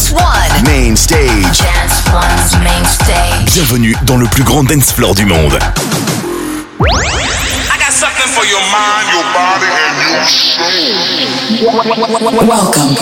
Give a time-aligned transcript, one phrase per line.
[0.00, 0.64] Dance One.
[0.64, 1.58] Main stage.
[1.58, 3.52] Dance One's main stage.
[3.52, 5.58] Bienvenue dans le plus grand dance floor du monde.
[6.80, 10.64] I got something for your mind, your body, and your soul.
[12.48, 12.96] Welcome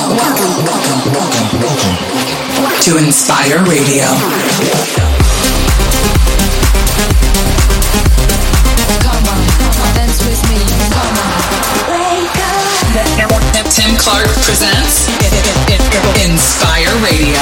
[2.80, 4.06] to Inspire Radio.
[9.04, 10.58] Come on, dance with me.
[10.90, 11.38] Come on.
[13.70, 15.06] Tim Clark presents
[15.88, 17.40] Inspire Radio.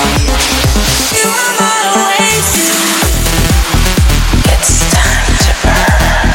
[4.46, 6.30] It's time to burn.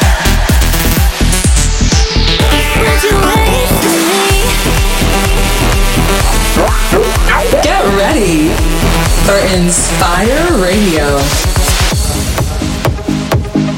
[7.62, 8.52] Get ready
[9.24, 11.06] for Inspire Radio.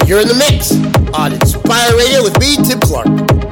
[0.06, 0.72] You're in the mix
[1.14, 3.43] on Inspire Radio with me, Tim Clark.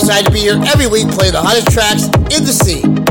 [0.00, 2.04] Excited to be here every week playing the hottest tracks
[2.34, 3.09] in the scene.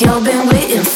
[0.00, 0.95] Y'all been waiting for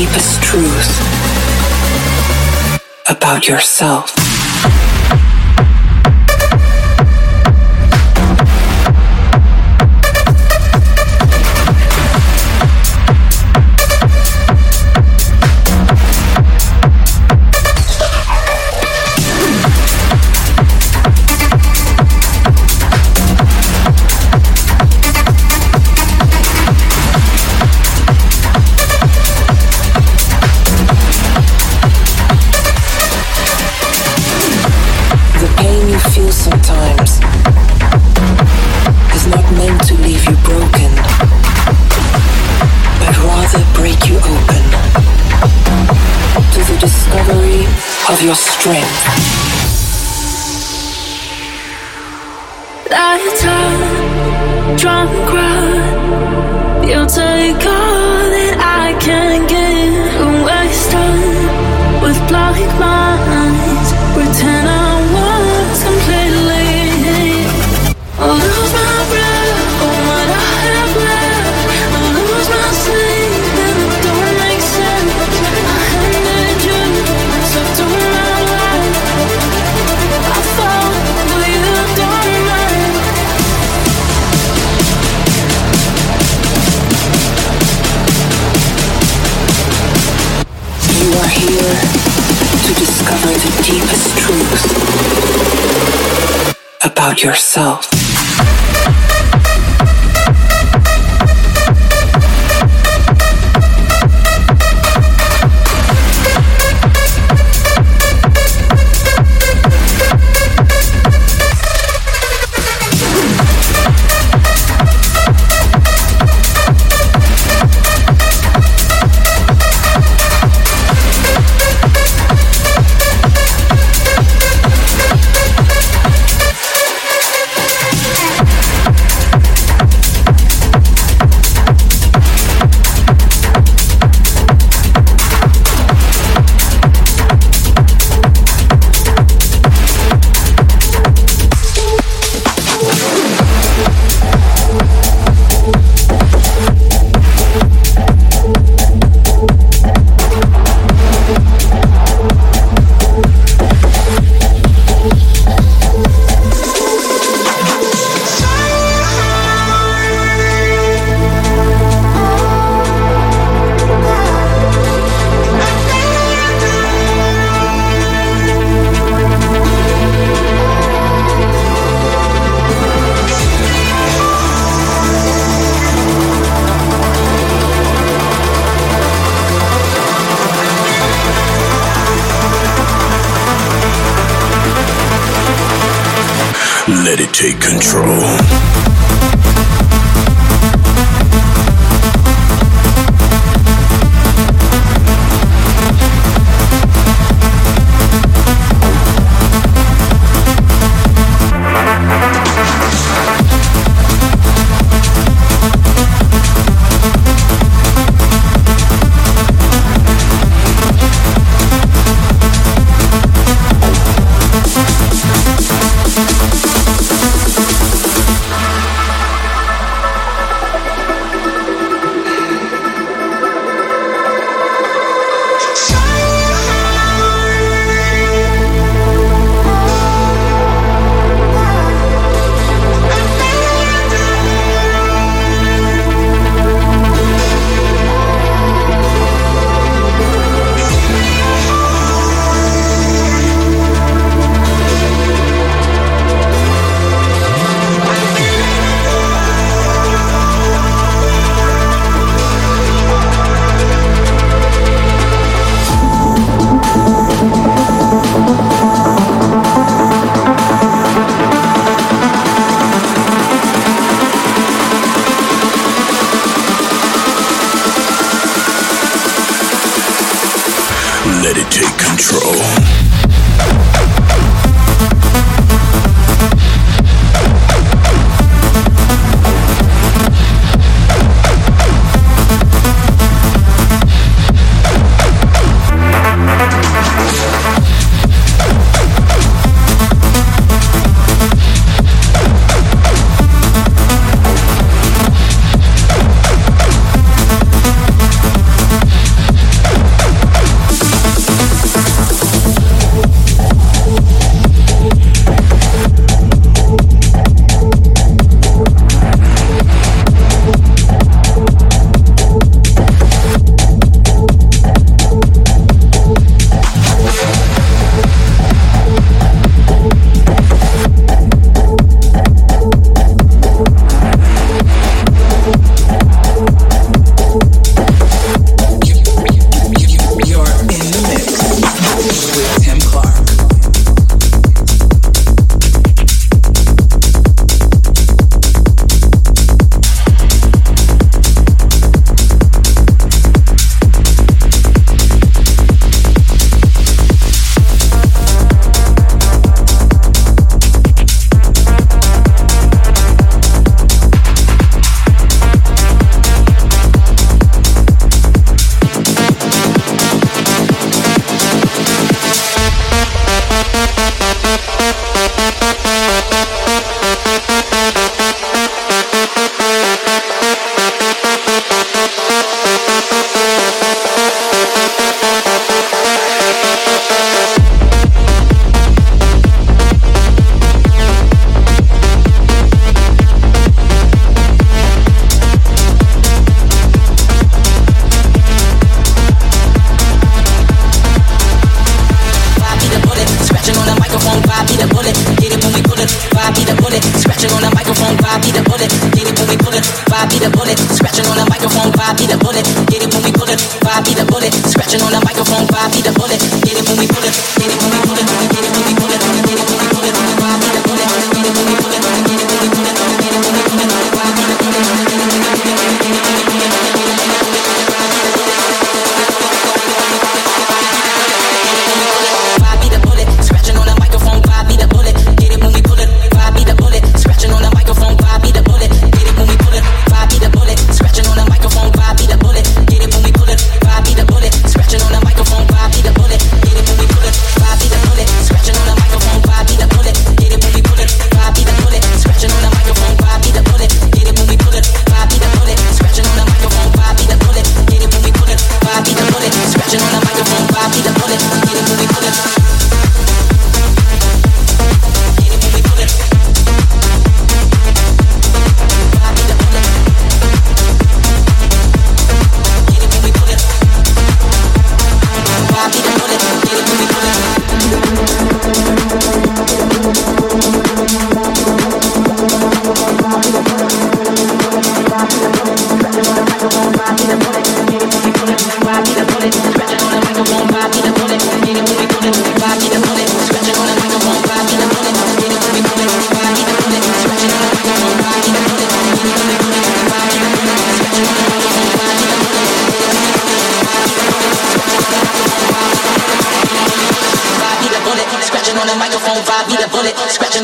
[0.00, 0.98] Deepest truth
[3.10, 4.19] about yourself.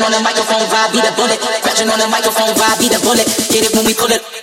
[0.07, 1.39] on the microphone, vibe, be the bullet.
[1.61, 3.27] Crashing on the microphone, vibe, be the bullet.
[3.51, 4.36] Get it when we pull it.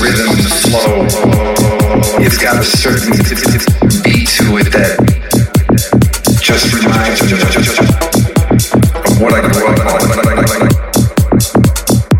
[0.00, 1.06] rhythm and flow.
[2.20, 3.10] It's got a certain
[4.04, 4.98] beat to it that
[6.40, 7.40] just reminds me of
[9.20, 10.02] what I grew up on.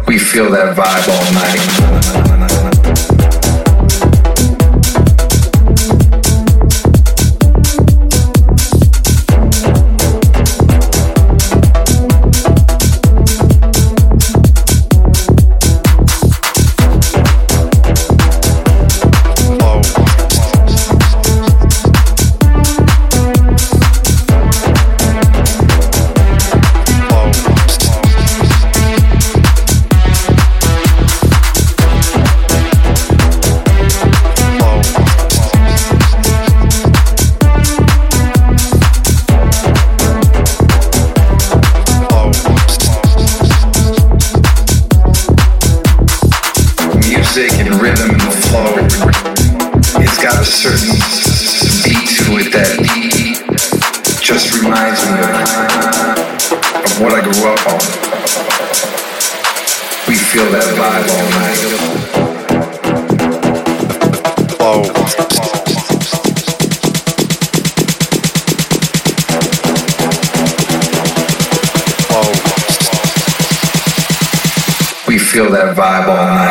[0.07, 1.33] We feel that vibe all
[2.27, 2.32] night.
[75.75, 76.41] vibe on.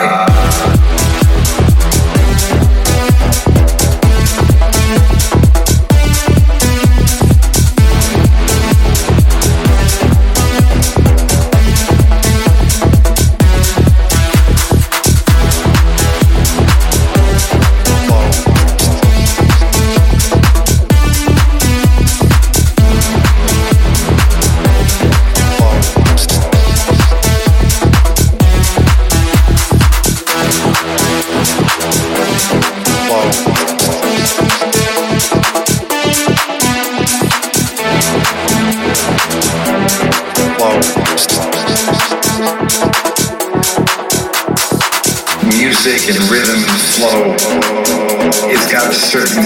[49.12, 49.43] certain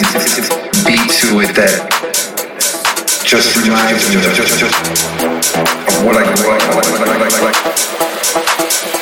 [0.86, 1.82] beat to it that
[3.26, 4.30] just reminds me of,
[6.06, 6.86] what I grew up with.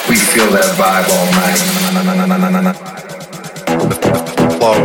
[0.07, 1.59] We feel that vibe all night.
[4.55, 4.79] Flow.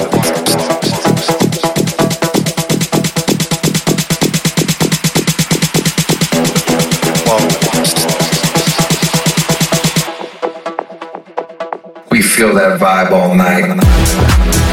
[12.11, 14.68] We feel that vibe all night.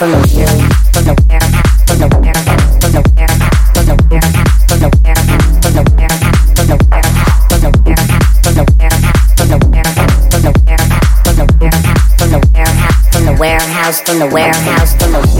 [0.00, 0.30] from the
[13.38, 15.39] warehouse, from the warehouse, from the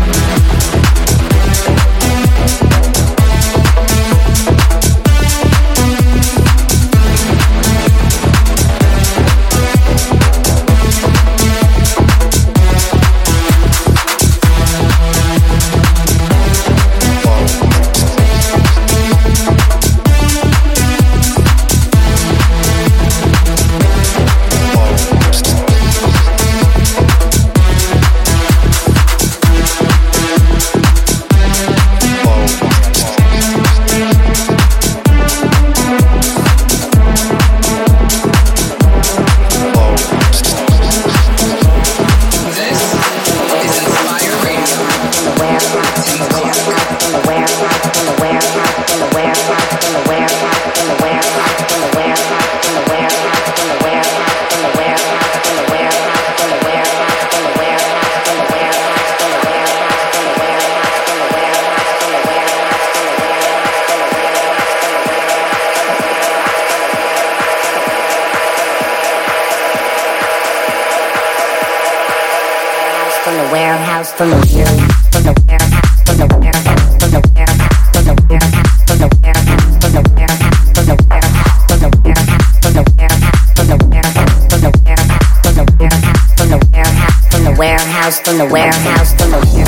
[88.31, 89.60] from the warehouse,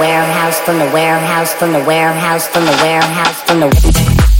[0.00, 4.30] warehouse, from the warehouse, from the warehouse, from the warehouse, from the warehouse.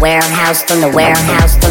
[0.00, 1.63] warehouse from the warehouse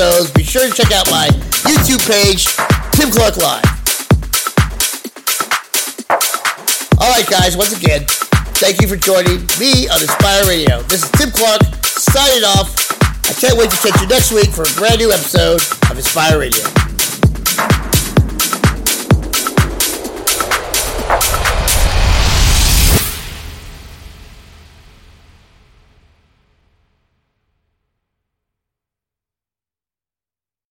[0.00, 1.28] episodes, be sure to check out my
[1.68, 2.46] YouTube page,
[2.92, 3.64] Tim Clark Live.
[6.98, 8.04] All right, guys, once again,
[8.56, 10.80] thank you for joining me on Inspire Radio.
[10.82, 12.74] This is Tim Clark signing off.
[13.28, 16.38] I can't wait to catch you next week for a brand new episode of Inspire
[16.38, 16.79] Radio.